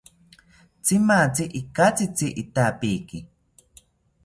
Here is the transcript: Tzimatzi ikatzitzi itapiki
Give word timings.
Tzimatzi 0.83 1.43
ikatzitzi 1.59 2.27
itapiki 2.43 3.19